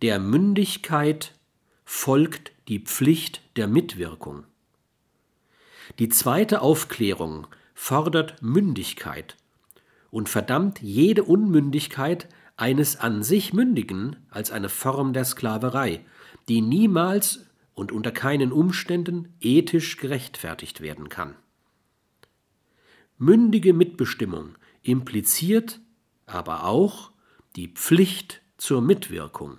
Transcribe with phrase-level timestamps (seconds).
[0.00, 1.34] Der Mündigkeit
[1.84, 4.44] folgt die Pflicht der Mitwirkung.
[5.98, 9.36] Die zweite Aufklärung fordert Mündigkeit
[10.12, 16.04] und verdammt jede Unmündigkeit eines an sich Mündigen als eine Form der Sklaverei,
[16.48, 21.34] die niemals und unter keinen Umständen ethisch gerechtfertigt werden kann.
[23.16, 25.80] Mündige Mitbestimmung impliziert
[26.26, 27.10] aber auch
[27.56, 29.58] die Pflicht zur Mitwirkung.